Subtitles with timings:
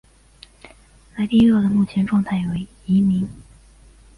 [1.15, 3.29] 莱利鳄的目前状态为疑名。